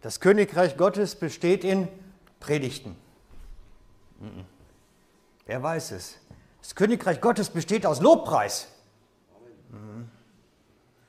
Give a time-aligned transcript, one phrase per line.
[0.00, 1.88] Das Königreich Gottes besteht in
[2.40, 2.96] Predigten.
[5.46, 6.18] Wer weiß es?
[6.60, 8.68] Das Königreich Gottes besteht aus Lobpreis.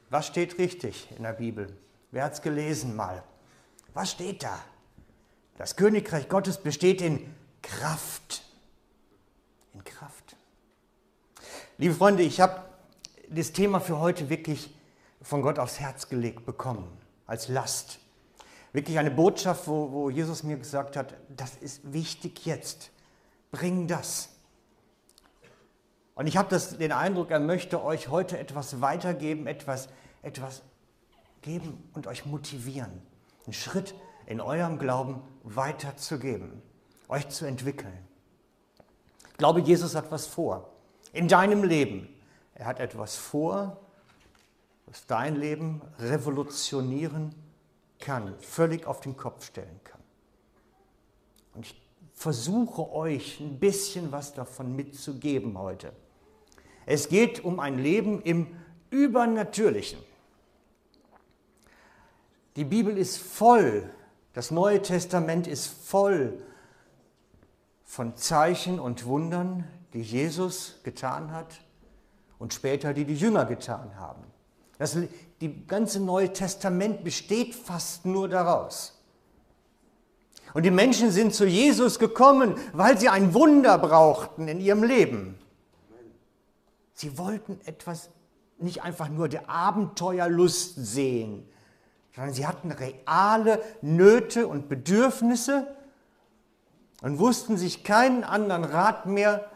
[0.09, 1.75] Was steht richtig in der Bibel?
[2.11, 3.23] Wer hat es gelesen mal?
[3.93, 4.59] Was steht da?
[5.57, 8.43] Das Königreich Gottes besteht in Kraft.
[9.73, 10.35] In Kraft.
[11.77, 12.63] Liebe Freunde, ich habe
[13.29, 14.73] das Thema für heute wirklich
[15.21, 16.89] von Gott aufs Herz gelegt bekommen,
[17.27, 17.99] als Last.
[18.71, 22.91] Wirklich eine Botschaft, wo, wo Jesus mir gesagt hat, das ist wichtig jetzt.
[23.51, 24.29] Bring das.
[26.13, 29.89] Und ich habe den Eindruck, er möchte euch heute etwas weitergeben, etwas,
[30.21, 30.61] etwas
[31.41, 33.01] geben und euch motivieren,
[33.45, 36.61] einen Schritt in eurem Glauben weiterzugeben,
[37.07, 37.97] euch zu entwickeln.
[39.31, 40.69] Ich glaube, Jesus hat was vor
[41.13, 42.09] in deinem Leben.
[42.53, 43.77] Er hat etwas vor,
[44.85, 47.33] was dein Leben revolutionieren
[47.99, 50.01] kann, völlig auf den Kopf stellen kann.
[51.53, 51.81] Und ich
[52.13, 55.93] versuche euch ein bisschen was davon mitzugeben heute.
[56.85, 58.47] Es geht um ein Leben im
[58.89, 59.99] Übernatürlichen.
[62.55, 63.89] Die Bibel ist voll,
[64.33, 66.43] das Neue Testament ist voll
[67.83, 71.61] von Zeichen und Wundern, die Jesus getan hat
[72.37, 74.23] und später die die Jünger getan haben.
[74.79, 74.97] Das,
[75.41, 78.97] die ganze Neue Testament besteht fast nur daraus.
[80.53, 85.37] Und die Menschen sind zu Jesus gekommen, weil sie ein Wunder brauchten in ihrem Leben.
[86.93, 88.09] Sie wollten etwas,
[88.57, 91.47] nicht einfach nur der Abenteuerlust sehen,
[92.15, 95.67] sondern sie hatten reale Nöte und Bedürfnisse
[97.01, 99.51] und wussten sich keinen anderen Rat mehr,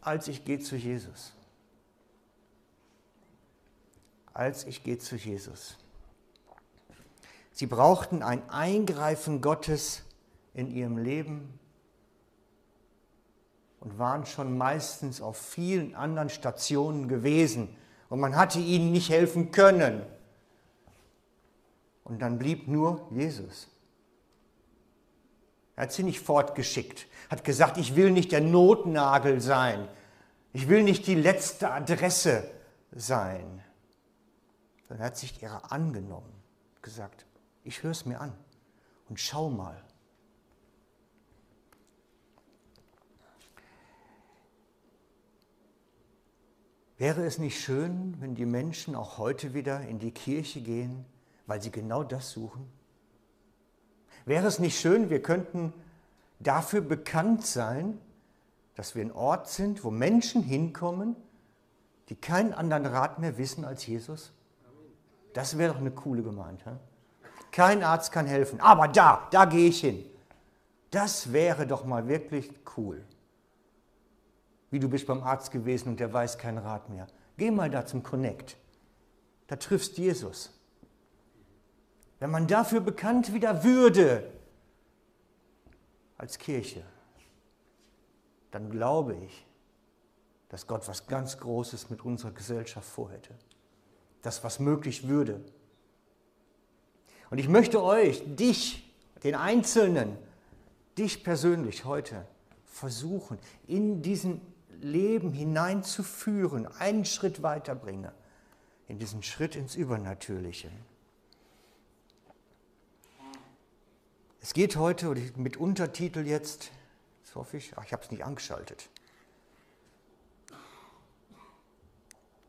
[0.00, 1.34] als ich gehe zu Jesus
[4.34, 5.78] als ich gehe zu Jesus.
[7.52, 10.02] Sie brauchten ein Eingreifen Gottes
[10.54, 11.58] in ihrem Leben
[13.78, 17.76] und waren schon meistens auf vielen anderen Stationen gewesen
[18.08, 20.02] und man hatte ihnen nicht helfen können.
[22.02, 23.68] Und dann blieb nur Jesus.
[25.76, 29.88] Er hat sie nicht fortgeschickt, hat gesagt, ich will nicht der Notnagel sein,
[30.52, 32.48] ich will nicht die letzte Adresse
[32.92, 33.63] sein.
[34.88, 36.32] Dann hat sich ihrer angenommen,
[36.82, 37.26] gesagt,
[37.62, 38.32] ich höre es mir an
[39.08, 39.82] und schau mal.
[46.96, 51.04] Wäre es nicht schön, wenn die Menschen auch heute wieder in die Kirche gehen,
[51.46, 52.70] weil sie genau das suchen?
[54.24, 55.72] Wäre es nicht schön, wir könnten
[56.38, 58.00] dafür bekannt sein,
[58.74, 61.16] dass wir ein Ort sind, wo Menschen hinkommen,
[62.08, 64.32] die keinen anderen Rat mehr wissen als Jesus?
[65.34, 66.78] Das wäre doch eine coole Gemeinde.
[67.50, 70.04] Kein Arzt kann helfen, aber da, da gehe ich hin.
[70.90, 73.04] Das wäre doch mal wirklich cool.
[74.70, 77.08] Wie du bist beim Arzt gewesen und der weiß keinen Rat mehr.
[77.36, 78.56] Geh mal da zum Connect.
[79.48, 80.52] Da triffst Jesus.
[82.20, 84.30] Wenn man dafür bekannt wieder würde
[86.16, 86.84] als Kirche,
[88.52, 89.46] dann glaube ich,
[90.48, 93.34] dass Gott was ganz Großes mit unserer Gesellschaft vorhätte
[94.24, 95.40] das, was möglich würde.
[97.30, 98.90] Und ich möchte euch, dich,
[99.22, 100.16] den Einzelnen,
[100.96, 102.26] dich persönlich heute
[102.64, 104.40] versuchen, in diesen
[104.80, 108.12] Leben hineinzuführen, einen Schritt weiterbringen,
[108.88, 110.70] in diesen Schritt ins Übernatürliche.
[114.40, 116.70] Es geht heute mit Untertitel jetzt,
[117.24, 118.88] das hoffe ich, ach, ich habe es nicht angeschaltet.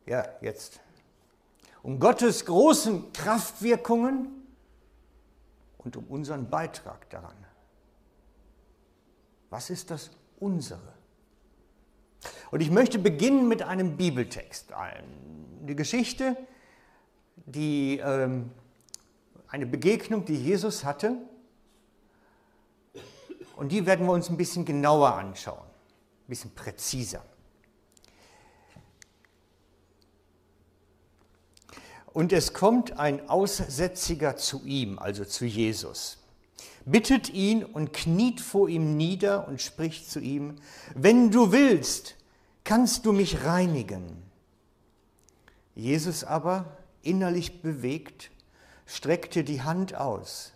[0.06, 0.80] Ja, jetzt
[1.86, 4.44] um Gottes großen Kraftwirkungen
[5.78, 7.36] und um unseren Beitrag daran.
[9.50, 10.10] Was ist das
[10.40, 10.94] unsere?
[12.50, 14.72] Und ich möchte beginnen mit einem Bibeltext.
[14.72, 16.36] Eine Geschichte,
[17.36, 18.50] die, ähm,
[19.46, 21.16] eine Begegnung, die Jesus hatte.
[23.54, 27.24] Und die werden wir uns ein bisschen genauer anschauen, ein bisschen präziser.
[32.16, 36.16] Und es kommt ein Aussätziger zu ihm, also zu Jesus,
[36.86, 40.56] bittet ihn und kniet vor ihm nieder und spricht zu ihm,
[40.94, 42.16] wenn du willst,
[42.64, 44.22] kannst du mich reinigen.
[45.74, 48.30] Jesus aber, innerlich bewegt,
[48.86, 50.54] streckte die Hand aus,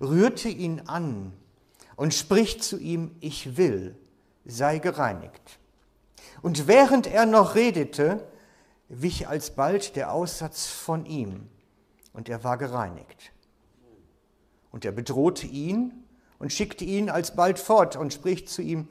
[0.00, 1.34] rührte ihn an
[1.96, 3.96] und spricht zu ihm, ich will,
[4.46, 5.58] sei gereinigt.
[6.40, 8.26] Und während er noch redete,
[8.88, 11.48] wich alsbald der Aussatz von ihm
[12.12, 13.32] und er war gereinigt.
[14.70, 16.04] Und er bedrohte ihn
[16.38, 18.88] und schickte ihn alsbald fort und spricht zu ihm,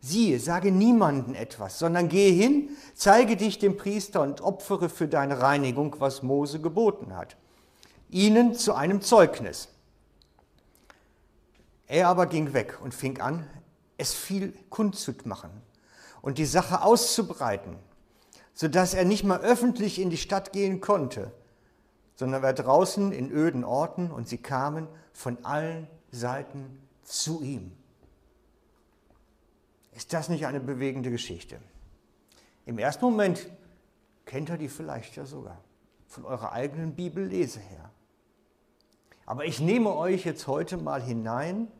[0.00, 5.40] siehe, sage niemanden etwas, sondern gehe hin, zeige dich dem Priester und opfere für deine
[5.40, 7.36] Reinigung, was Mose geboten hat,
[8.08, 9.68] ihnen zu einem Zeugnis.
[11.86, 13.48] Er aber ging weg und fing an,
[13.96, 15.50] es viel kundzumachen
[16.22, 17.76] und die Sache auszubreiten,
[18.58, 21.30] sodass er nicht mal öffentlich in die Stadt gehen konnte,
[22.16, 27.70] sondern war draußen in öden Orten und sie kamen von allen Seiten zu ihm.
[29.94, 31.60] Ist das nicht eine bewegende Geschichte?
[32.66, 33.48] Im ersten Moment
[34.24, 35.62] kennt ihr die vielleicht ja sogar
[36.08, 37.92] von eurer eigenen Bibellese her.
[39.24, 41.70] Aber ich nehme euch jetzt heute mal hinein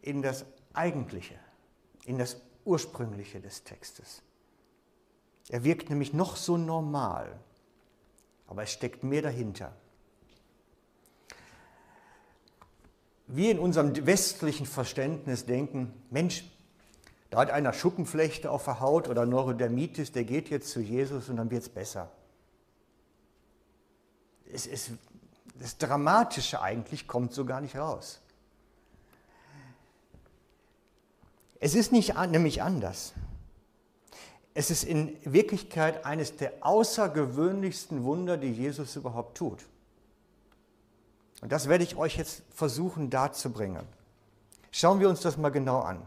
[0.00, 1.34] in das Eigentliche,
[2.04, 4.22] in das Ursprüngliche des Textes.
[5.48, 7.38] Er wirkt nämlich noch so normal,
[8.46, 9.72] aber es steckt mehr dahinter.
[13.28, 16.44] Wir in unserem westlichen Verständnis denken, Mensch,
[17.30, 21.36] da hat einer Schuppenflechte auf der Haut oder Neurodermitis, der geht jetzt zu Jesus und
[21.36, 22.10] dann wird es besser.
[24.52, 24.92] Es ist,
[25.58, 28.20] das Dramatische eigentlich kommt so gar nicht raus.
[31.58, 33.12] Es ist nicht nämlich anders.
[34.58, 39.66] Es ist in Wirklichkeit eines der außergewöhnlichsten Wunder, die Jesus überhaupt tut.
[41.42, 43.84] Und das werde ich euch jetzt versuchen darzubringen.
[44.70, 46.00] Schauen wir uns das mal genau an.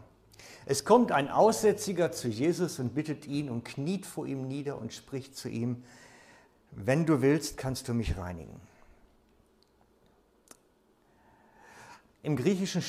[0.66, 4.92] Es kommt ein Aussätziger zu Jesus und bittet ihn und kniet vor ihm nieder und
[4.92, 5.84] spricht zu ihm,
[6.72, 8.60] wenn du willst, kannst du mich reinigen.
[12.24, 12.82] Im griechischen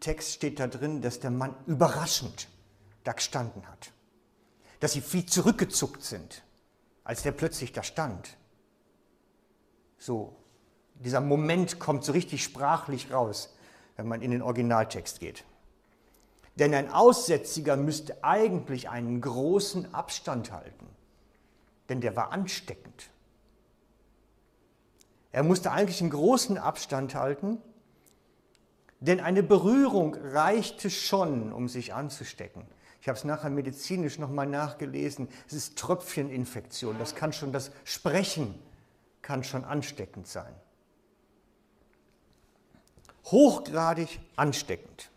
[0.00, 2.48] Text steht da drin, dass der Mann überraschend
[3.04, 3.93] da gestanden hat.
[4.84, 6.42] Dass sie viel zurückgezuckt sind,
[7.04, 8.36] als der plötzlich da stand.
[9.96, 10.36] So,
[10.96, 13.54] dieser Moment kommt so richtig sprachlich raus,
[13.96, 15.46] wenn man in den Originaltext geht.
[16.56, 20.86] Denn ein Aussätziger müsste eigentlich einen großen Abstand halten,
[21.88, 23.08] denn der war ansteckend.
[25.32, 27.56] Er musste eigentlich einen großen Abstand halten,
[29.00, 32.66] denn eine Berührung reichte schon, um sich anzustecken.
[33.04, 35.28] Ich habe es nachher medizinisch nochmal nachgelesen.
[35.46, 36.98] Es ist Tröpfcheninfektion.
[36.98, 38.54] Das kann schon, das Sprechen
[39.20, 40.54] kann schon ansteckend sein.
[43.26, 45.10] Hochgradig ansteckend.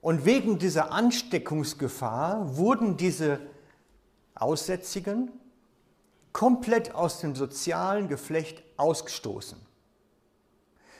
[0.00, 3.38] Und wegen dieser Ansteckungsgefahr wurden diese
[4.34, 5.30] Aussätzigen
[6.32, 9.58] komplett aus dem sozialen Geflecht ausgestoßen.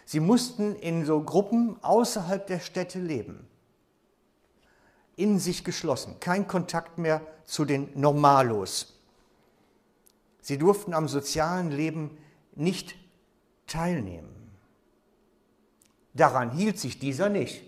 [0.04, 3.48] Sie mussten in so Gruppen außerhalb der Städte leben,
[5.16, 9.00] in sich geschlossen, kein Kontakt mehr zu den Normalos.
[10.40, 12.16] Sie durften am sozialen Leben
[12.54, 12.96] nicht
[13.66, 14.52] teilnehmen.
[16.14, 17.62] Daran hielt sich dieser nicht.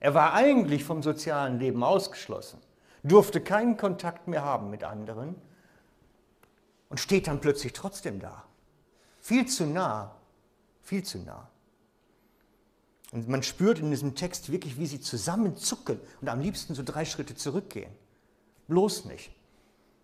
[0.00, 2.60] Er war eigentlich vom sozialen Leben ausgeschlossen,
[3.02, 5.34] durfte keinen Kontakt mehr haben mit anderen
[6.88, 8.44] und steht dann plötzlich trotzdem da.
[9.20, 10.16] Viel zu nah
[10.86, 11.48] viel zu nah.
[13.16, 17.06] Und man spürt in diesem Text wirklich, wie sie zusammenzucken und am liebsten so drei
[17.06, 17.90] Schritte zurückgehen.
[18.68, 19.30] Bloß nicht.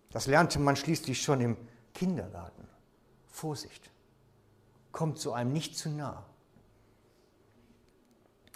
[0.09, 1.57] Das lernte man schließlich schon im
[1.93, 2.67] Kindergarten.
[3.27, 3.91] Vorsicht.
[4.91, 6.25] Kommt so einem nicht zu nah.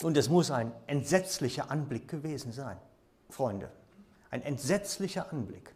[0.01, 2.79] Und es muss ein entsetzlicher Anblick gewesen sein,
[3.29, 3.71] Freunde.
[4.31, 5.71] Ein entsetzlicher Anblick.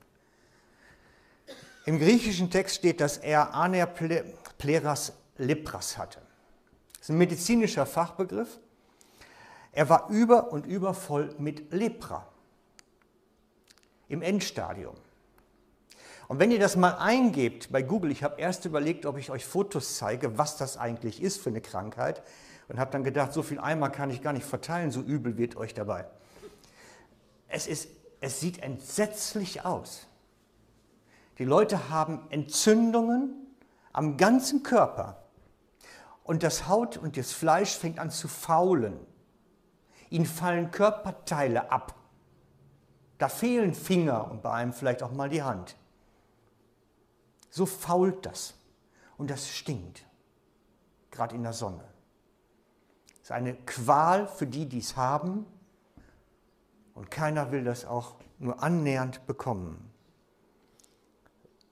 [1.86, 6.20] Im griechischen Text steht, dass er Aner Pleras Lepras hatte.
[6.94, 8.60] Das ist ein medizinischer Fachbegriff.
[9.72, 12.28] Er war über und über voll mit Lepra
[14.08, 14.96] im Endstadium.
[16.28, 19.46] Und wenn ihr das mal eingebt bei Google, ich habe erst überlegt, ob ich euch
[19.46, 22.24] Fotos zeige, was das eigentlich ist für eine Krankheit
[22.70, 25.58] und habe dann gedacht, so viel Eimer kann ich gar nicht verteilen, so übel wird
[25.58, 26.06] euch dabei.
[27.50, 27.90] Es, ist,
[28.22, 30.08] es sieht entsetzlich aus.
[31.38, 33.34] Die Leute haben Entzündungen
[33.92, 35.24] am ganzen Körper
[36.24, 38.98] und das Haut und das Fleisch fängt an zu faulen.
[40.12, 41.96] Ihnen fallen Körperteile ab.
[43.18, 45.78] Da fehlen Finger und bei einem vielleicht auch mal die Hand.
[47.50, 48.54] So fault das.
[49.18, 50.06] Und das stinkt.
[51.12, 51.84] Gerade in der Sonne.
[53.10, 55.46] Das ist eine Qual für die, die es haben.
[56.94, 59.92] Und keiner will das auch nur annähernd bekommen.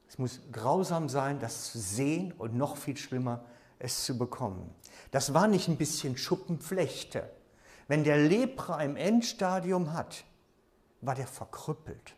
[0.08, 3.43] Es muss grausam sein, das zu sehen und noch viel schlimmer,
[3.79, 4.74] es zu bekommen.
[5.12, 7.29] Das war nicht ein bisschen Schuppenflechte.
[7.89, 10.24] Wenn der Lepra im Endstadium hat,
[11.01, 12.15] war der verkrüppelt,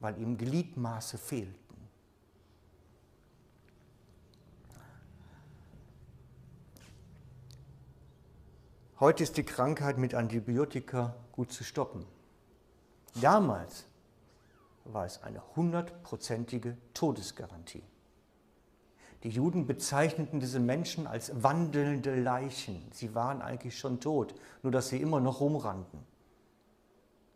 [0.00, 1.88] weil ihm Gliedmaße fehlten.
[8.98, 12.04] Heute ist die Krankheit mit Antibiotika gut zu stoppen.
[13.20, 13.86] Damals
[14.84, 17.84] war es eine hundertprozentige Todesgarantie.
[19.24, 22.86] Die Juden bezeichneten diese Menschen als wandelnde Leichen.
[22.92, 26.00] Sie waren eigentlich schon tot, nur dass sie immer noch rumrannten.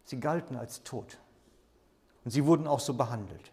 [0.04, 1.18] Sie galten als tot.
[2.24, 3.50] Und sie wurden auch so behandelt.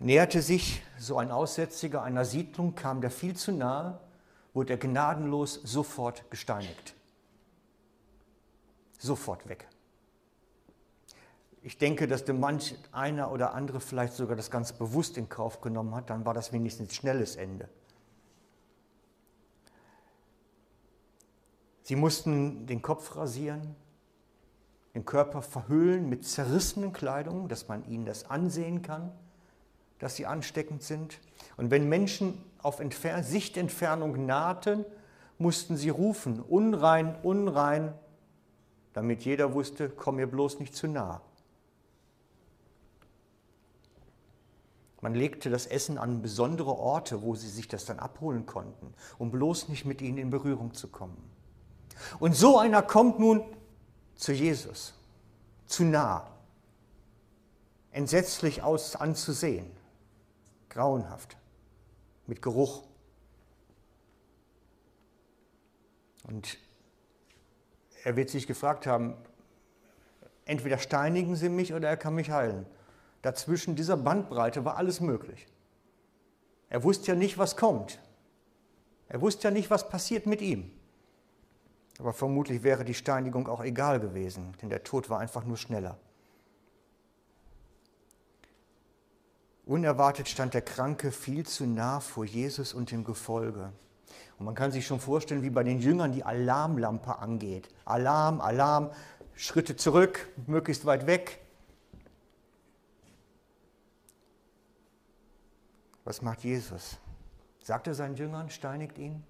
[0.00, 4.00] Näherte sich so ein Aussätziger einer Siedlung, kam der viel zu nahe,
[4.52, 6.94] wurde er gnadenlos sofort gesteinigt.
[8.98, 9.68] Sofort weg.
[11.62, 15.60] Ich denke, dass der manch einer oder andere vielleicht sogar das ganz bewusst in Kauf
[15.60, 17.68] genommen hat, dann war das wenigstens schnelles Ende.
[21.82, 23.76] Sie mussten den Kopf rasieren,
[24.94, 29.12] den Körper verhüllen mit zerrissenen Kleidungen, dass man ihnen das ansehen kann
[30.02, 31.20] dass sie ansteckend sind.
[31.56, 34.84] Und wenn Menschen auf Entfer Sichtentfernung nahten,
[35.38, 37.94] mussten sie rufen, unrein, unrein,
[38.94, 41.22] damit jeder wusste, komm mir bloß nicht zu nah.
[45.02, 49.32] Man legte das Essen an besondere Orte, wo sie sich das dann abholen konnten, um
[49.32, 51.18] bloß nicht mit ihnen in Berührung zu kommen.
[52.20, 53.42] Und so einer kommt nun
[54.14, 54.94] zu Jesus,
[55.66, 56.30] zu nah,
[57.90, 59.66] entsetzlich aus anzusehen
[60.68, 61.36] grauenhaft,
[62.26, 62.84] mit Geruch.
[66.24, 66.58] Und
[68.04, 69.14] er wird sich gefragt haben,
[70.44, 72.66] entweder steinigen sie mich oder er kann mich heilen.
[73.22, 75.46] Dazwischen dieser Bandbreite war alles möglich.
[76.68, 78.00] Er wusste ja nicht, was kommt.
[79.08, 80.70] Er wusste ja nicht, was passiert mit ihm.
[81.98, 85.98] Aber vermutlich wäre die Steinigung auch egal gewesen, denn der Tod war einfach nur schneller.
[89.66, 93.72] Unerwartet stand der Kranke viel zu nah vor Jesus und dem Gefolge.
[94.38, 97.68] Und man kann sich schon vorstellen, wie bei den Jüngern die Alarmlampe angeht.
[97.84, 98.90] Alarm, Alarm,
[99.34, 101.41] Schritte zurück, möglichst weit weg.
[106.04, 106.98] Was macht Jesus?
[107.62, 109.22] Sagt er seinen Jüngern, steinigt ihn?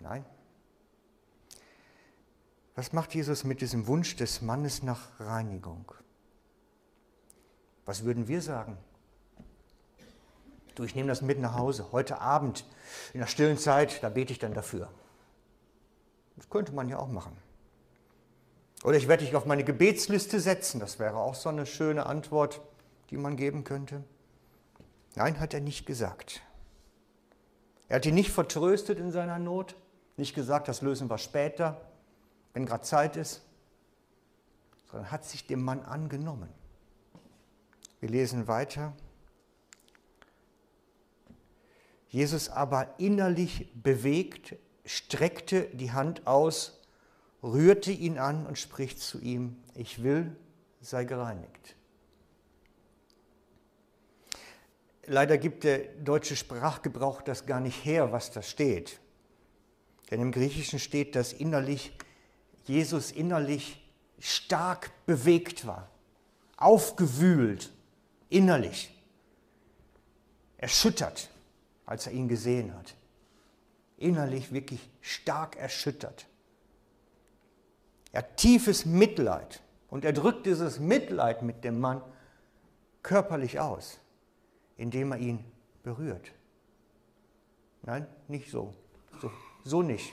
[0.00, 0.24] Nein.
[2.74, 5.92] Was macht Jesus mit diesem Wunsch des Mannes nach Reinigung?
[7.84, 8.78] Was würden wir sagen?
[10.74, 11.92] Du, ich nehme das mit nach Hause.
[11.92, 12.64] Heute Abend
[13.12, 14.90] in der stillen Zeit, da bete ich dann dafür.
[16.36, 17.36] Das könnte man ja auch machen.
[18.82, 20.80] Oder ich werde dich auf meine Gebetsliste setzen.
[20.80, 22.62] Das wäre auch so eine schöne Antwort,
[23.10, 24.02] die man geben könnte.
[25.14, 26.40] Nein, hat er nicht gesagt.
[27.88, 29.76] Er hat ihn nicht vertröstet in seiner Not,
[30.16, 31.80] nicht gesagt, das lösen wir später,
[32.54, 33.42] wenn gerade Zeit ist,
[34.90, 36.48] sondern hat sich dem Mann angenommen.
[38.00, 38.94] Wir lesen weiter.
[42.08, 46.80] Jesus aber innerlich bewegt, streckte die Hand aus,
[47.42, 50.36] rührte ihn an und spricht zu ihm, ich will,
[50.80, 51.76] sei gereinigt.
[55.06, 59.00] Leider gibt der deutsche Sprachgebrauch das gar nicht her, was da steht.
[60.10, 61.92] Denn im Griechischen steht, dass innerlich
[62.64, 63.82] Jesus innerlich
[64.18, 65.88] stark bewegt war,
[66.56, 67.72] aufgewühlt
[68.28, 68.94] innerlich
[70.58, 71.28] erschüttert,
[71.86, 72.94] als er ihn gesehen hat.
[73.96, 76.26] Innerlich wirklich stark erschüttert.
[78.12, 82.02] Er hat tiefes Mitleid und er drückt dieses Mitleid mit dem Mann
[83.02, 83.98] körperlich aus,
[84.82, 85.44] indem er ihn
[85.84, 86.32] berührt.
[87.82, 88.74] Nein, nicht so.
[89.20, 89.30] So,
[89.62, 90.12] so nicht.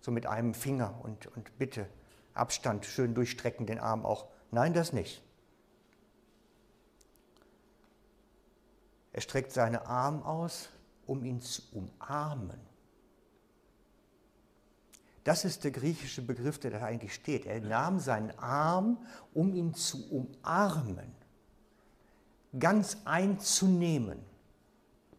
[0.00, 1.86] So mit einem Finger und, und bitte
[2.34, 4.26] Abstand, schön durchstrecken den Arm auch.
[4.50, 5.22] Nein, das nicht.
[9.12, 10.70] Er streckt seine Arme aus,
[11.06, 12.58] um ihn zu umarmen.
[15.22, 17.46] Das ist der griechische Begriff, der da eigentlich steht.
[17.46, 21.14] Er nahm seinen Arm, um ihn zu umarmen,
[22.58, 24.18] ganz einzunehmen,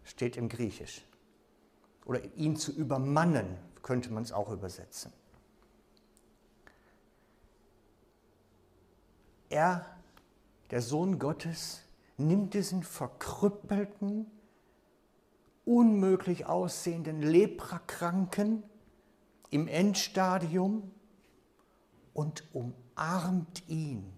[0.04, 1.04] steht im Griechisch.
[2.06, 5.12] Oder ihn zu übermannen, könnte man es auch übersetzen.
[9.50, 9.86] Er,
[10.72, 11.82] der Sohn Gottes,
[12.18, 14.26] nimmt diesen verkrüppelten,
[15.66, 18.64] unmöglich aussehenden Leprakranken
[19.50, 20.92] im Endstadium
[22.14, 24.12] und umarmt ihn,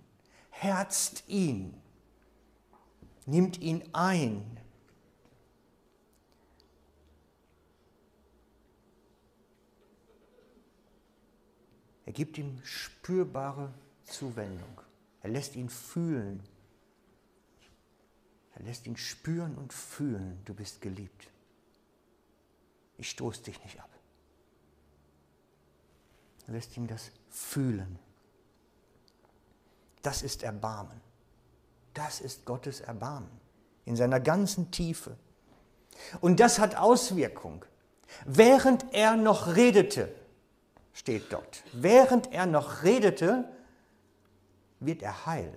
[0.49, 1.79] herzt ihn,
[3.25, 4.59] nimmt ihn ein.
[12.05, 14.81] Er gibt ihm spürbare Zuwendung.
[15.21, 16.43] Er lässt ihn fühlen,
[18.55, 21.29] er lässt ihn spüren und fühlen, du bist geliebt.
[22.97, 23.89] ich stoße dich nicht ab.
[26.47, 27.99] Er lässt ihm das fühlen.
[30.01, 31.01] Das ist Erbarmen.
[31.95, 33.31] Das ist Gottes Erbarmen
[33.85, 35.17] in seiner ganzen Tiefe.
[36.21, 37.65] Und das hat Auswirkung.
[38.25, 40.13] Während er noch redete,
[40.93, 43.49] steht dort, während er noch redete,
[44.79, 45.53] wird er heil.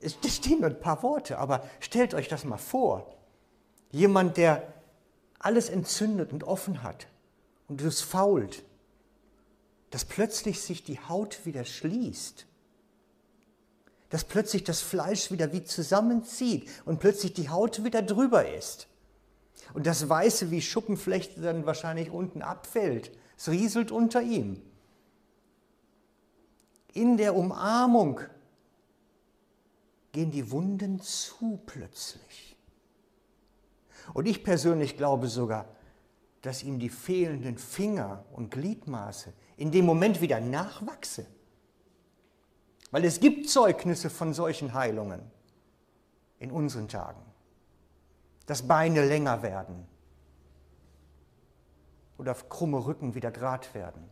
[0.00, 3.16] Es stehen nur ein paar Worte, aber stellt euch das mal vor.
[3.90, 4.74] Jemand, der
[5.38, 7.08] alles entzündet und offen hat
[7.66, 8.62] und es fault,
[9.90, 12.47] dass plötzlich sich die Haut wieder schließt,
[14.10, 18.88] dass plötzlich das Fleisch wieder wie zusammenzieht und plötzlich die Haut wieder drüber ist.
[19.74, 23.10] Und das Weiße wie Schuppenflechte dann wahrscheinlich unten abfällt.
[23.36, 24.62] Es rieselt unter ihm.
[26.94, 28.20] In der Umarmung
[30.12, 32.56] gehen die Wunden zu plötzlich.
[34.14, 35.66] Und ich persönlich glaube sogar,
[36.40, 41.26] dass ihm die fehlenden Finger und Gliedmaße in dem Moment wieder nachwachsen.
[42.90, 45.20] Weil es gibt Zeugnisse von solchen Heilungen
[46.38, 47.20] in unseren Tagen.
[48.46, 49.86] Dass Beine länger werden
[52.16, 54.02] oder krumme Rücken wieder grad werden.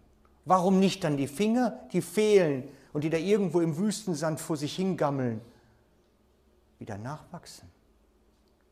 [0.45, 4.77] Warum nicht dann die Finger, die fehlen und die da irgendwo im Wüstensand vor sich
[4.77, 5.41] hingammeln,
[6.79, 7.69] wieder nachwachsen?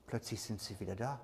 [0.06, 1.20] Plötzlich sind sie wieder da.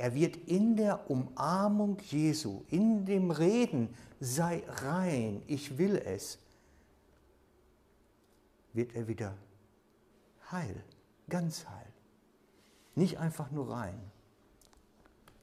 [0.00, 6.38] Er wird in der Umarmung Jesu, in dem Reden, sei rein, ich will es,
[8.72, 9.34] wird er wieder
[10.50, 10.82] heil,
[11.28, 11.92] ganz heil.
[12.94, 14.00] Nicht einfach nur rein,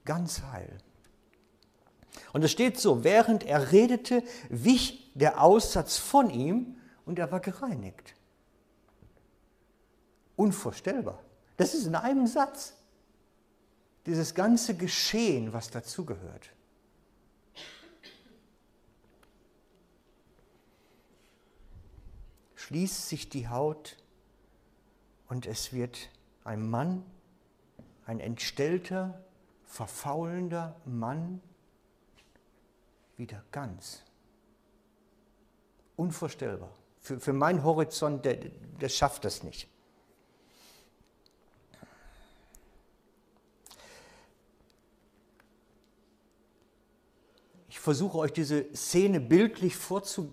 [0.05, 0.75] ganz heil.
[2.33, 7.41] Und es steht so, während er redete, wich der Aussatz von ihm und er war
[7.41, 8.15] gereinigt.
[10.35, 11.19] Unvorstellbar.
[11.57, 12.76] Das ist in einem Satz
[14.07, 16.49] dieses ganze Geschehen, was dazugehört.
[22.55, 23.97] Schließt sich die Haut
[25.27, 26.09] und es wird
[26.45, 27.03] ein Mann,
[28.05, 29.21] ein entstellter,
[29.65, 31.41] verfaulender Mann
[33.17, 34.03] wieder ganz.
[35.97, 36.69] Unvorstellbar.
[36.99, 39.67] Für, für meinen Horizont, der, der schafft das nicht.
[47.87, 50.29] Versuche euch diese Szene bildlich vorzu,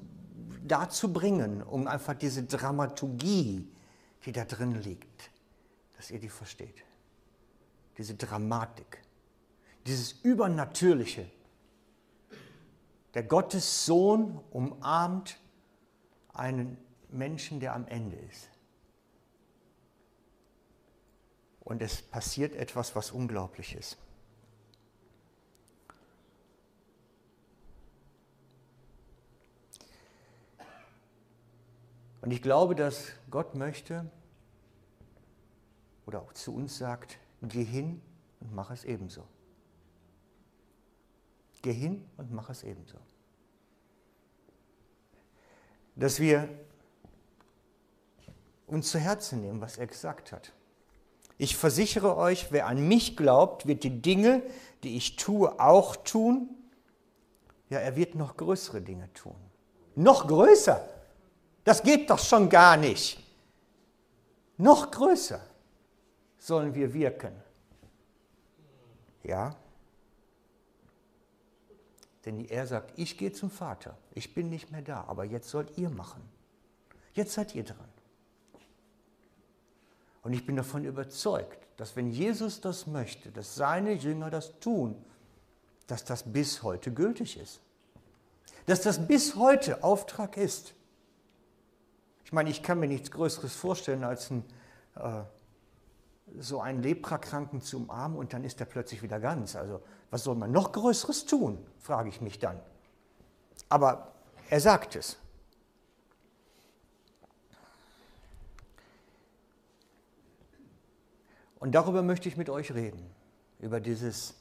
[0.65, 3.73] darzubringen, um einfach diese Dramaturgie,
[4.25, 5.31] die da drin liegt,
[5.97, 6.85] dass ihr die versteht.
[7.97, 9.01] Diese Dramatik,
[9.87, 11.31] dieses Übernatürliche.
[13.15, 15.39] Der Gottes Sohn umarmt
[16.33, 16.77] einen
[17.09, 18.49] Menschen, der am Ende ist.
[21.61, 23.97] Und es passiert etwas, was unglaublich ist.
[32.25, 34.11] Und ich glaube, dass Gott möchte
[36.07, 38.01] oder auch zu uns sagt, geh hin
[38.41, 39.25] und mach es ebenso.
[41.61, 42.97] Geh hin und mach es ebenso.
[45.97, 46.49] Dass wir
[48.69, 50.55] uns zu Herzen nehmen, was er gesagt hat.
[51.37, 54.43] Ich versichere euch, wer an mich glaubt, wird die Dinge,
[54.83, 56.49] die ich tue, auch tun.
[57.69, 59.37] Ja, er wird noch größere Dinge tun.
[59.95, 60.89] Noch größer.
[61.65, 63.19] Das geht doch schon gar nicht.
[64.59, 65.41] Noch größer
[66.39, 67.33] sollen wir wirken.
[69.23, 69.57] Ja?
[72.25, 75.77] Denn er sagt, ich gehe zum Vater, ich bin nicht mehr da, aber jetzt sollt
[75.77, 76.23] ihr machen.
[77.15, 77.89] Jetzt seid ihr dran.
[80.23, 84.97] Und ich bin davon überzeugt, dass wenn Jesus das möchte, dass seine Jünger das tun,
[85.87, 87.61] dass das bis heute gültig ist.
[88.67, 90.75] Dass das bis heute Auftrag ist.
[92.35, 94.45] Ich meine, ich kann mir nichts Größeres vorstellen, als ein,
[94.97, 95.23] äh,
[96.41, 99.55] so einen Leprakranken zu umarmen und dann ist er plötzlich wieder ganz.
[99.55, 102.59] Also was soll man noch Größeres tun, frage ich mich dann.
[103.69, 104.15] Aber
[104.51, 105.17] er sagt es.
[111.61, 113.15] Und darüber möchte ich mit euch reden,
[113.61, 114.35] über dieses,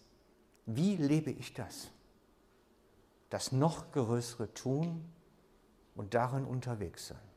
[0.65, 1.89] wie lebe ich das?
[3.29, 5.05] Das noch größere tun
[5.93, 7.32] und darin unterwegs sein.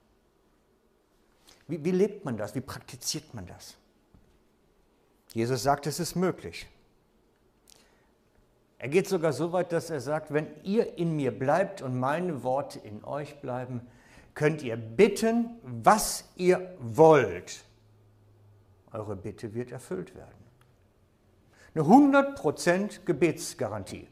[1.68, 2.54] Wie, wie lebt man das?
[2.54, 3.76] Wie praktiziert man das?
[5.32, 6.66] Jesus sagt, es ist möglich.
[8.78, 12.42] Er geht sogar so weit, dass er sagt, wenn ihr in mir bleibt und meine
[12.42, 13.86] Worte in euch bleiben,
[14.34, 17.64] könnt ihr bitten, was ihr wollt.
[18.92, 20.46] eure Bitte wird erfüllt werden.
[21.74, 24.08] Eine 100% Gebetsgarantie,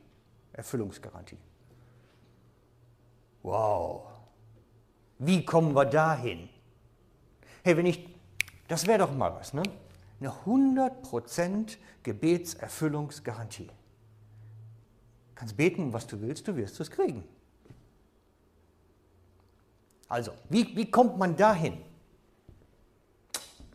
[0.52, 1.38] Erfüllungsgarantie.
[3.42, 4.06] Wow,
[5.18, 6.48] wie kommen wir dahin?
[7.64, 8.06] Hey, wenn ich,
[8.68, 9.62] das wäre doch mal was, ne?
[10.20, 13.68] Eine 100% Gebetserfüllungsgarantie.
[13.68, 13.72] Du
[15.34, 17.24] kannst beten, was du willst, du wirst es kriegen.
[20.10, 21.78] Also, wie, wie kommt man dahin?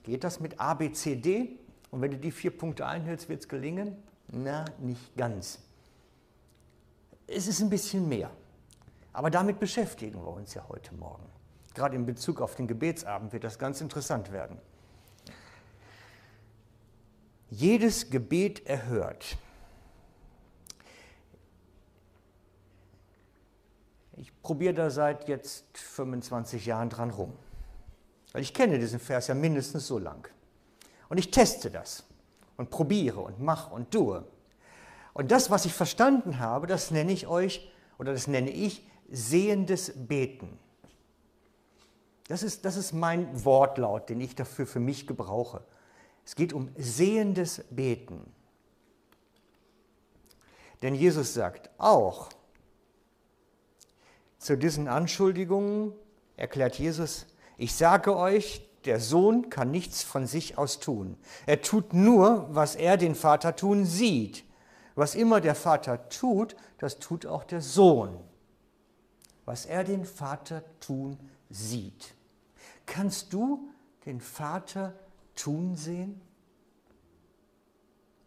[0.04, 1.58] Geht das mit A, B, C, D?
[1.90, 3.96] Und wenn du die vier Punkte einhältst, wird es gelingen?
[4.28, 5.58] Na, nicht ganz.
[7.26, 8.30] Es ist ein bisschen mehr.
[9.14, 11.26] Aber damit beschäftigen wir uns ja heute Morgen.
[11.80, 14.58] Gerade in Bezug auf den Gebetsabend wird das ganz interessant werden.
[17.50, 19.38] Jedes Gebet erhört.
[24.18, 27.32] Ich probiere da seit jetzt 25 Jahren dran rum.
[28.34, 30.30] Weil ich kenne diesen Vers ja mindestens so lang.
[31.08, 32.04] Und ich teste das
[32.58, 34.28] und probiere und mache und tue.
[35.14, 39.94] Und das, was ich verstanden habe, das nenne ich euch oder das nenne ich sehendes
[39.96, 40.60] Beten.
[42.30, 45.64] Das ist, das ist mein Wortlaut, den ich dafür für mich gebrauche.
[46.24, 48.32] Es geht um sehendes Beten.
[50.84, 52.30] Denn Jesus sagt auch,
[54.38, 55.92] zu diesen Anschuldigungen
[56.38, 57.26] erklärt Jesus,
[57.58, 61.18] ich sage euch, der Sohn kann nichts von sich aus tun.
[61.48, 64.46] Er tut nur, was er den Vater tun sieht.
[64.94, 68.20] Was immer der Vater tut, das tut auch der Sohn.
[69.46, 71.18] Was er den Vater tun
[71.50, 72.14] sieht.
[72.90, 73.70] Kannst du
[74.08, 74.98] den Vater
[75.36, 76.20] tun sehen?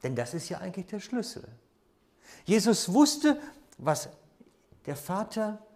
[0.05, 1.49] Denn das ist ja eigentlich der Schlüssel.
[2.45, 3.41] Jesus wusste,
[3.77, 4.09] was
[4.87, 5.67] der Vater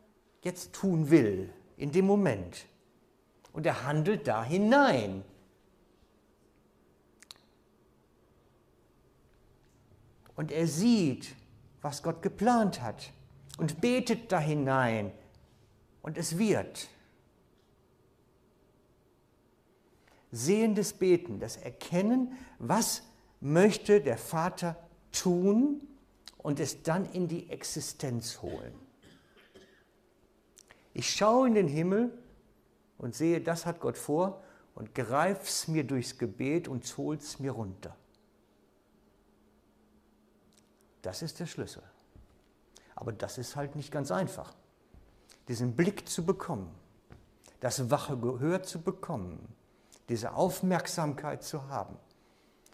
[0.43, 2.67] jetzt tun will, in dem Moment.
[3.53, 5.25] Und er handelt da hinein.
[10.37, 11.35] Und er sieht,
[11.83, 13.13] was Gott geplant hat
[13.59, 15.11] und betet da hinein.
[16.03, 16.89] Und es wird.
[20.37, 23.03] Sehendes Beten, das Erkennen, was
[23.41, 24.77] möchte der Vater
[25.13, 25.83] tun
[26.39, 28.75] und es dann in die Existenz holen.
[30.95, 32.17] Ich schaue in den Himmel
[32.99, 34.43] und sehe, das hat Gott vor
[34.75, 37.97] und greif's mir durchs Gebet und hol's mir runter.
[41.03, 41.83] Das ist der Schlüssel.
[42.95, 44.55] Aber das ist halt nicht ganz einfach.
[45.49, 46.75] Diesen Blick zu bekommen,
[47.61, 49.56] das wache Gehör zu bekommen,
[50.09, 51.97] diese Aufmerksamkeit zu haben.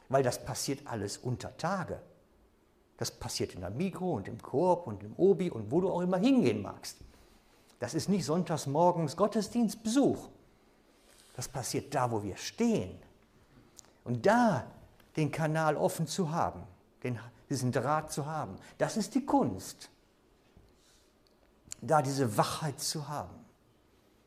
[0.09, 2.01] Weil das passiert alles unter Tage.
[2.99, 6.03] Das passiert in der Mikro und im Koop und im Obi und wo du auch
[6.03, 6.99] immer hingehen magst.
[7.81, 10.29] Das ist nicht sonntags morgens Gottesdienstbesuch.
[11.35, 12.97] Das passiert da, wo wir stehen.
[14.05, 14.67] Und da
[15.17, 16.63] den Kanal offen zu haben,
[17.03, 17.19] den,
[17.49, 19.91] diesen Draht zu haben, das ist die Kunst.
[21.81, 23.35] Da diese Wachheit zu haben,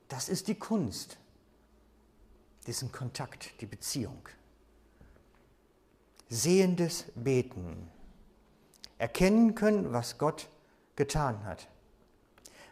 [0.10, 1.18] das ist die Kunst.
[2.68, 4.28] Diesen Kontakt, die Beziehung.
[6.30, 7.90] Sehendes Beten.
[8.98, 10.50] Erkennen können, was Gott
[10.96, 11.68] getan hat.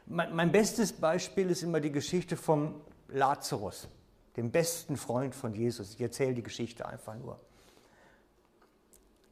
[0.05, 3.87] Mein, bestes Beispiel ist immer die Geschichte vom Lazarus,
[4.35, 5.93] dem besten Freund von Jesus.
[5.93, 7.39] Ich erzähle die Geschichte einfach nur.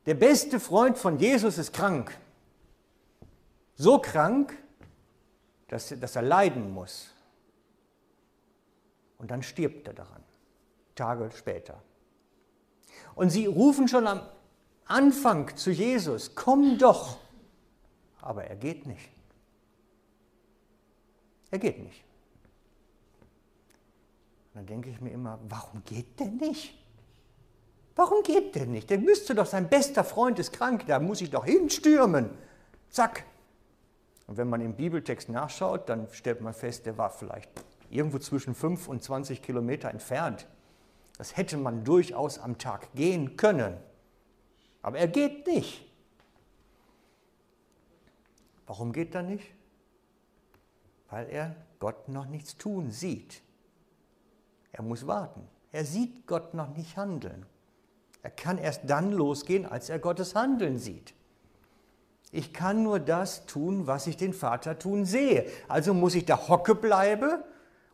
[0.05, 2.17] Der beste Freund von Jesus ist krank.
[3.75, 4.57] So krank,
[5.67, 7.09] dass, dass er leiden muss.
[9.17, 10.23] Und dann stirbt er daran,
[11.01, 11.81] Tage später.
[13.15, 14.21] Und sie rufen schon am
[14.85, 17.17] Anfang zu Jesus, komm doch.
[18.21, 19.09] Aber er geht nicht.
[21.49, 22.03] Er geht nicht.
[24.53, 26.77] Und dann denke ich mir immer, warum geht der nicht?
[27.95, 28.89] Warum geht der nicht?
[28.91, 32.29] Der müsste doch, sein bester Freund ist krank, da muss ich doch hinstürmen.
[32.89, 33.25] Zack.
[34.27, 37.49] Und wenn man im Bibeltext nachschaut, dann stellt man fest, der war vielleicht
[37.89, 40.47] irgendwo zwischen 5 und 20 Kilometer entfernt.
[41.21, 43.77] Das hätte man durchaus am Tag gehen können.
[44.81, 45.85] Aber er geht nicht.
[48.65, 49.45] Warum geht er nicht?
[51.11, 53.43] weil er Gott noch nichts tun sieht.
[54.71, 55.47] Er muss warten.
[55.71, 57.45] Er sieht Gott noch nicht handeln.
[58.23, 61.13] Er kann erst dann losgehen, als er Gottes Handeln sieht.
[62.31, 65.45] Ich kann nur das tun, was ich den Vater tun sehe.
[65.67, 67.43] Also muss ich da hocke bleiben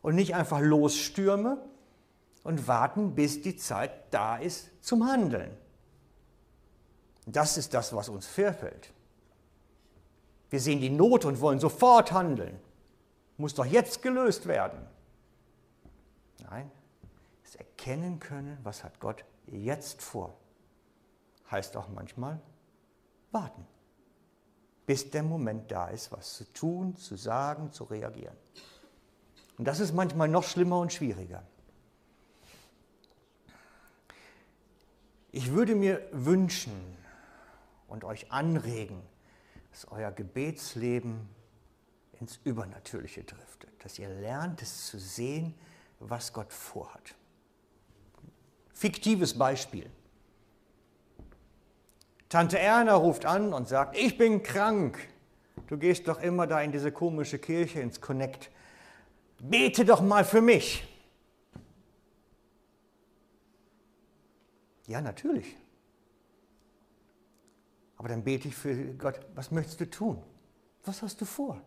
[0.00, 1.58] und nicht einfach losstürme
[2.44, 5.56] und warten, bis die Zeit da ist zum Handeln.
[7.26, 8.92] Das ist das, was uns verfällt.
[10.50, 12.58] Wir sehen die Not und wollen sofort handeln
[13.38, 14.86] muss doch jetzt gelöst werden.
[16.50, 16.70] Nein,
[17.44, 20.36] es erkennen können, was hat Gott jetzt vor.
[21.50, 22.40] Heißt auch manchmal
[23.30, 23.66] warten,
[24.86, 28.36] bis der Moment da ist, was zu tun, zu sagen, zu reagieren.
[29.56, 31.42] Und das ist manchmal noch schlimmer und schwieriger.
[35.30, 36.72] Ich würde mir wünschen
[37.86, 39.02] und euch anregen,
[39.70, 41.28] dass euer Gebetsleben
[42.20, 45.54] ins Übernatürliche driftet, dass ihr lernt es zu sehen,
[46.00, 47.14] was Gott vorhat.
[48.72, 49.90] Fiktives Beispiel.
[52.28, 54.98] Tante Erna ruft an und sagt, ich bin krank.
[55.66, 58.50] Du gehst doch immer da in diese komische Kirche ins Connect.
[59.40, 60.87] Bete doch mal für mich.
[64.88, 65.54] Ja, natürlich.
[67.96, 70.22] Aber dann bete ich für Gott, was möchtest du tun?
[70.84, 71.60] Was hast du vor?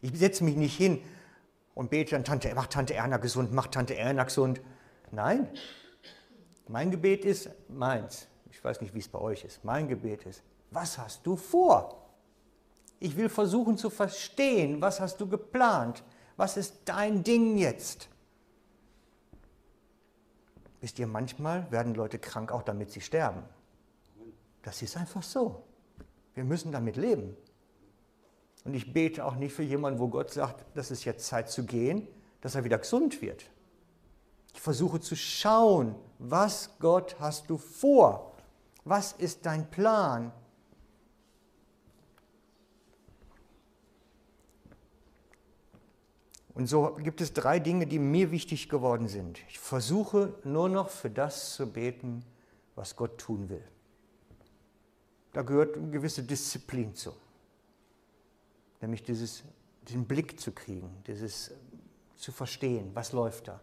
[0.00, 1.02] Ich setze mich nicht hin
[1.74, 4.60] und bete dann, Tante, mach Tante Erna gesund, mach Tante Erna gesund.
[5.10, 5.48] Nein,
[6.68, 8.28] mein Gebet ist meins.
[8.50, 9.62] Ich weiß nicht, wie es bei euch ist.
[9.64, 12.08] Mein Gebet ist, was hast du vor?
[12.98, 16.02] Ich will versuchen zu verstehen, was hast du geplant?
[16.36, 18.08] Was ist dein Ding jetzt?
[20.80, 23.42] Wisst ihr, manchmal werden Leute krank, auch damit sie sterben.
[24.62, 25.64] Das ist einfach so.
[26.34, 27.36] Wir müssen damit leben.
[28.64, 31.64] Und ich bete auch nicht für jemanden, wo Gott sagt, das ist jetzt Zeit zu
[31.64, 32.06] gehen,
[32.40, 33.44] dass er wieder gesund wird.
[34.54, 38.34] Ich versuche zu schauen, was Gott hast du vor?
[38.84, 40.32] Was ist dein Plan?
[46.58, 49.38] Und so gibt es drei Dinge, die mir wichtig geworden sind.
[49.48, 52.24] Ich versuche nur noch für das zu beten,
[52.74, 53.62] was Gott tun will.
[55.32, 57.12] Da gehört eine gewisse Disziplin zu.
[58.80, 59.44] Nämlich dieses,
[59.86, 61.52] diesen Blick zu kriegen, dieses
[62.16, 63.60] zu verstehen, was läuft da.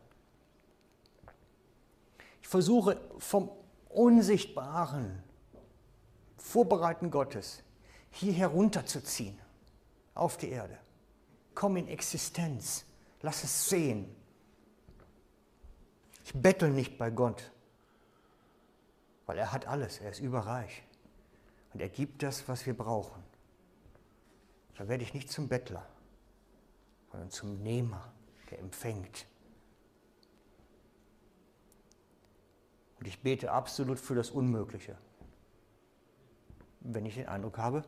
[2.42, 3.50] Ich versuche vom
[3.90, 5.22] Unsichtbaren,
[6.38, 7.62] Vorbereiten Gottes,
[8.12, 9.38] hier herunterzuziehen
[10.14, 10.80] auf die Erde
[11.56, 12.86] komm in Existenz,
[13.22, 14.14] lass es sehen.
[16.24, 17.52] Ich bettel nicht bei Gott,
[19.26, 20.84] weil er hat alles, er ist überreich
[21.74, 23.24] und er gibt das, was wir brauchen.
[24.78, 25.88] Da werde ich nicht zum Bettler,
[27.12, 28.12] sondern zum Nehmer,
[28.52, 29.26] der empfängt.
[33.00, 34.98] Und ich bete absolut für das Unmögliche,
[36.82, 37.86] wenn ich den Eindruck habe,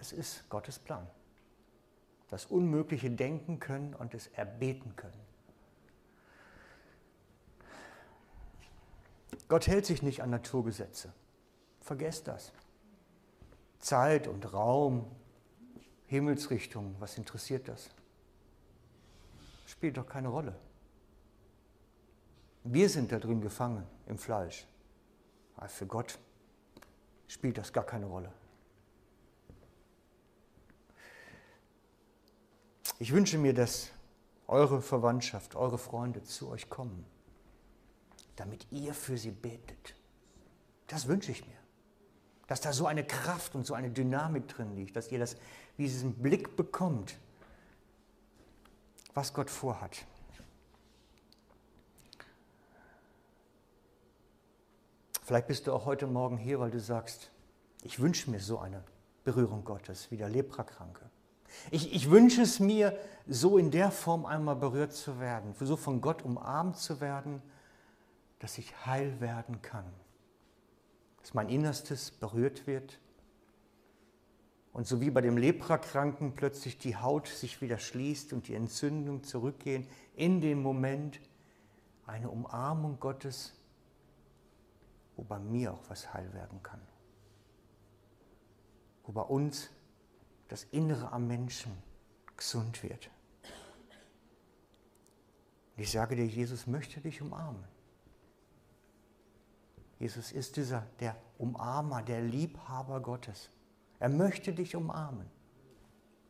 [0.00, 1.06] es ist Gottes Plan
[2.30, 5.20] das Unmögliche denken können und es erbeten können.
[9.48, 11.12] Gott hält sich nicht an Naturgesetze.
[11.80, 12.52] Vergesst das.
[13.80, 15.10] Zeit und Raum,
[16.06, 17.90] Himmelsrichtung, was interessiert das?
[19.66, 20.54] Spielt doch keine Rolle.
[22.62, 24.66] Wir sind da drin gefangen im Fleisch.
[25.56, 26.18] Aber für Gott
[27.26, 28.32] spielt das gar keine Rolle.
[33.00, 33.90] Ich wünsche mir, dass
[34.46, 37.06] eure Verwandtschaft, eure Freunde zu euch kommen,
[38.36, 39.94] damit ihr für sie betet.
[40.86, 41.56] Das wünsche ich mir.
[42.46, 45.36] Dass da so eine Kraft und so eine Dynamik drin liegt, dass ihr das,
[45.78, 47.16] diesen Blick bekommt,
[49.14, 50.04] was Gott vorhat.
[55.22, 57.30] Vielleicht bist du auch heute Morgen hier, weil du sagst,
[57.82, 58.84] ich wünsche mir so eine
[59.24, 61.08] Berührung Gottes wie der Leprakranke.
[61.70, 66.00] Ich, ich wünsche es mir, so in der Form einmal berührt zu werden, so von
[66.00, 67.42] Gott umarmt zu werden,
[68.40, 69.84] dass ich heil werden kann.
[71.20, 72.98] Dass mein Innerstes berührt wird
[74.72, 79.24] und so wie bei dem Leprakranken plötzlich die Haut sich wieder schließt und die Entzündung
[79.24, 81.20] zurückgehen, in dem Moment
[82.06, 83.52] eine Umarmung Gottes,
[85.16, 86.80] wo bei mir auch was heil werden kann.
[89.04, 89.70] Wo bei uns
[90.50, 91.72] das Innere am Menschen
[92.36, 93.08] gesund wird.
[95.76, 97.64] Und ich sage dir, Jesus möchte dich umarmen.
[100.00, 103.48] Jesus ist dieser, der Umarmer, der Liebhaber Gottes.
[104.00, 105.30] Er möchte dich umarmen.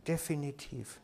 [0.06, 1.00] Definitiv.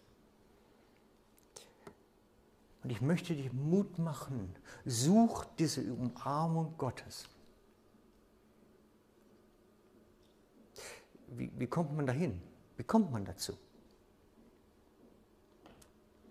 [2.82, 4.54] Und ich möchte dich Mut machen.
[4.84, 7.28] Such diese Umarmung Gottes.
[11.28, 12.42] Wie, wie kommt man dahin?
[12.76, 13.56] Wie kommt man dazu?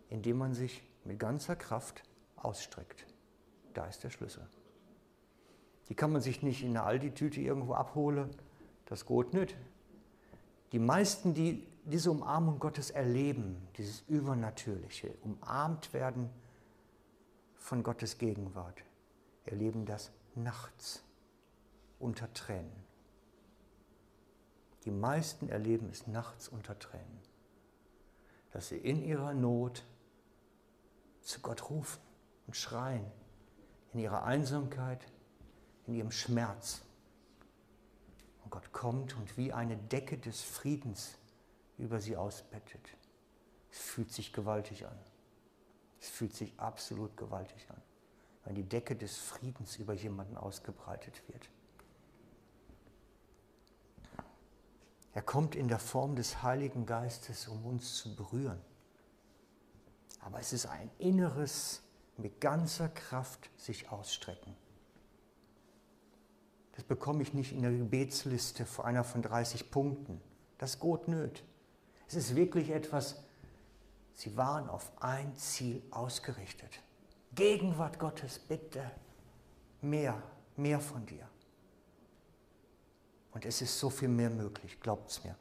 [0.10, 2.04] Indem man sich mit ganzer Kraft
[2.36, 3.06] ausstreckt.
[3.74, 4.48] Da ist der Schlüssel.
[5.90, 8.30] Die kann man sich nicht in einer Aldi-Tüte irgendwo abholen.
[8.86, 9.56] Das geht nicht.
[10.72, 16.30] Die meisten, die diese Umarmung Gottes erleben, dieses Übernatürliche, umarmt werden
[17.56, 18.84] von Gottes Gegenwart,
[19.46, 21.04] erleben das nachts
[22.00, 22.85] unter Tränen.
[24.86, 27.20] Die meisten erleben es nachts unter Tränen,
[28.52, 29.84] dass sie in ihrer Not
[31.22, 32.00] zu Gott rufen
[32.46, 33.06] und schreien,
[33.94, 35.06] in ihrer Einsamkeit,
[35.88, 36.82] in ihrem Schmerz.
[38.44, 41.18] Und Gott kommt und wie eine Decke des Friedens
[41.80, 42.96] über sie ausbettet.
[43.72, 44.98] Es fühlt sich gewaltig an.
[46.00, 47.82] Es fühlt sich absolut gewaltig an,
[48.44, 51.50] wenn die Decke des Friedens über jemanden ausgebreitet wird.
[55.16, 58.60] Er kommt in der Form des Heiligen Geistes, um uns zu berühren.
[60.20, 61.82] Aber es ist ein inneres,
[62.18, 64.56] mit ganzer Kraft sich ausstrecken.
[66.74, 70.20] Das bekomme ich nicht in der Gebetsliste vor einer von 30 Punkten.
[70.58, 71.44] Das geht nöt.
[72.08, 73.24] Es ist wirklich etwas,
[74.14, 76.82] sie waren auf ein Ziel ausgerichtet.
[77.34, 78.92] Gegenwart Gottes, bitte.
[79.82, 80.22] Mehr,
[80.58, 81.30] mehr von dir.
[83.36, 85.36] Und es ist so viel mehr möglich, glaubt es mir.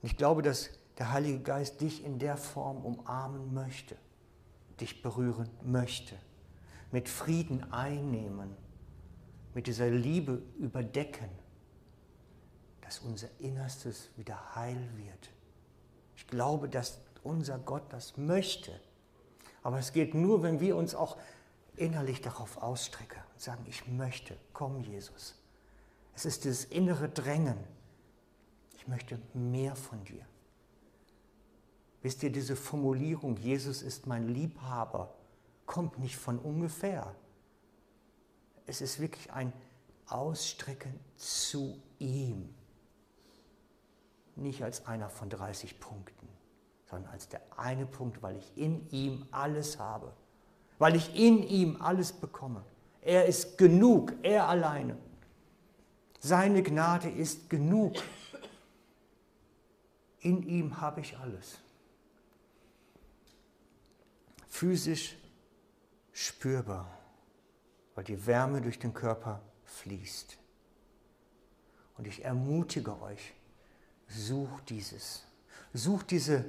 [0.00, 3.94] Und ich glaube, dass der Heilige Geist dich in der Form umarmen möchte,
[4.80, 6.16] dich berühren möchte,
[6.90, 8.56] mit Frieden einnehmen,
[9.52, 11.28] mit dieser Liebe überdecken,
[12.80, 15.28] dass unser Innerstes wieder heil wird.
[16.16, 18.80] Ich glaube, dass unser Gott das möchte.
[19.62, 21.18] Aber es geht nur, wenn wir uns auch
[21.76, 25.34] innerlich darauf ausstrecken und sagen, ich möchte, komm Jesus.
[26.20, 27.56] Es ist das innere Drängen.
[28.76, 30.26] Ich möchte mehr von dir.
[32.02, 35.14] Wisst ihr, diese Formulierung, Jesus ist mein Liebhaber,
[35.64, 37.14] kommt nicht von ungefähr.
[38.66, 39.50] Es ist wirklich ein
[40.08, 42.54] Ausstrecken zu ihm.
[44.36, 46.28] Nicht als einer von 30 Punkten,
[46.84, 50.12] sondern als der eine Punkt, weil ich in ihm alles habe.
[50.78, 52.62] Weil ich in ihm alles bekomme.
[53.00, 54.98] Er ist genug, er alleine.
[56.20, 57.94] Seine Gnade ist genug.
[60.20, 61.58] In ihm habe ich alles.
[64.46, 65.16] Physisch
[66.12, 66.98] spürbar,
[67.94, 70.36] weil die Wärme durch den Körper fließt.
[71.96, 73.32] Und ich ermutige euch,
[74.06, 75.24] sucht dieses,
[75.72, 76.44] sucht diese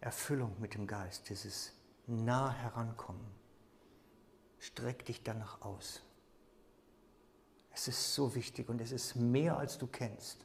[0.00, 1.72] Erfüllung mit dem Geist, dieses
[2.06, 3.26] nah herankommen.
[4.58, 6.00] Streck dich danach aus.
[7.80, 10.44] Es ist so wichtig und es ist mehr, als du kennst.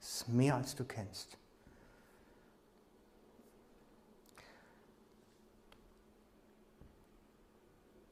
[0.00, 1.36] Es ist mehr, als du kennst.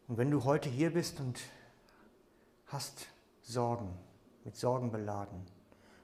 [0.07, 1.41] Und wenn du heute hier bist und
[2.67, 3.07] hast
[3.41, 3.99] Sorgen,
[4.45, 5.47] mit Sorgen beladen,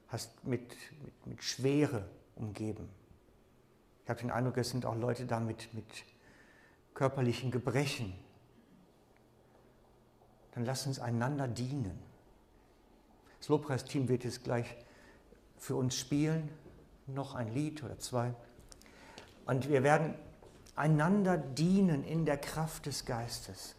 [0.08, 2.88] hast mit, mit, mit Schwere umgeben.
[4.04, 5.84] Ich habe den Eindruck, es sind auch Leute da mit, mit
[6.94, 8.14] körperlichen Gebrechen.
[10.52, 12.07] Dann lass uns einander dienen.
[13.38, 14.76] Das Lobpreisteam wird jetzt gleich
[15.58, 16.48] für uns spielen,
[17.06, 18.34] noch ein Lied oder zwei.
[19.46, 20.14] Und wir werden
[20.76, 23.74] einander dienen in der Kraft des Geistes.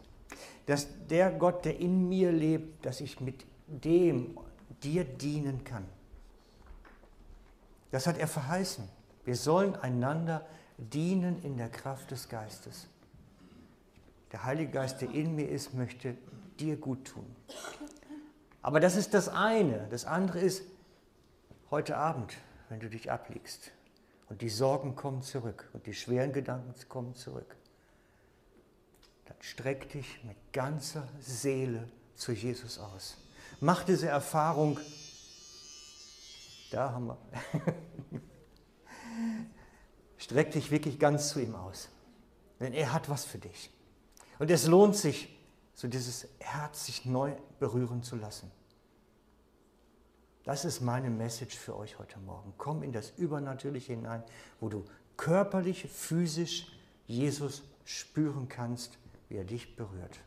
[0.66, 4.38] Dass der Gott, der in mir lebt, dass ich mit dem
[4.82, 5.84] dir dienen kann.
[7.90, 8.88] Das hat er verheißen.
[9.24, 10.46] Wir sollen einander
[10.78, 12.86] dienen in der Kraft des Geistes.
[14.32, 16.16] Der Heilige Geist, der in mir ist, möchte
[16.58, 17.26] dir gut tun.
[18.62, 19.86] Aber das ist das eine.
[19.90, 20.62] Das andere ist
[21.70, 22.36] heute Abend,
[22.68, 23.70] wenn du dich ablegst
[24.28, 27.56] und die Sorgen kommen zurück und die schweren Gedanken kommen zurück.
[29.26, 33.16] Dann streck dich mit ganzer Seele zu Jesus aus.
[33.60, 34.78] Mach diese Erfahrung.
[36.70, 37.18] Da haben wir.
[40.18, 41.88] streck dich wirklich ganz zu ihm aus.
[42.60, 43.70] Denn er hat was für dich.
[44.38, 45.39] Und es lohnt sich,
[45.80, 48.50] so dieses Herz sich neu berühren zu lassen.
[50.44, 52.52] Das ist meine Message für euch heute Morgen.
[52.58, 54.22] Komm in das Übernatürliche hinein,
[54.60, 54.84] wo du
[55.16, 56.70] körperlich, physisch
[57.06, 58.98] Jesus spüren kannst,
[59.30, 60.20] wie er dich berührt.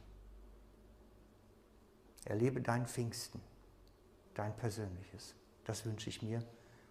[2.26, 3.40] Erlebe dein Pfingsten,
[4.34, 5.36] dein persönliches.
[5.66, 6.42] Das wünsche ich mir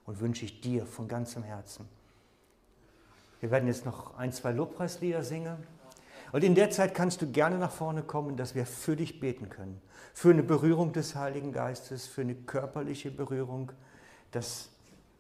[0.07, 1.89] und wünsche ich dir von ganzem Herzen.
[3.41, 5.67] Wir werden jetzt noch ein, zwei Lobpreislieder singen.
[6.33, 9.51] Und in der Zeit kannst du gerne nach vorne kommen, dass wir für dich beten
[9.51, 9.81] können.
[10.15, 13.71] Für eine Berührung des Heiligen Geistes, für eine körperliche Berührung,
[14.31, 14.71] dass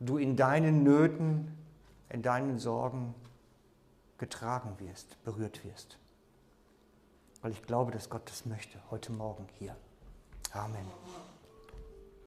[0.00, 1.56] du in deinen Nöten,
[2.08, 3.14] in deinen Sorgen
[4.16, 5.98] getragen wirst, berührt wirst.
[7.42, 9.76] Weil ich glaube, dass Gott das möchte, heute Morgen hier.
[10.52, 10.86] Amen.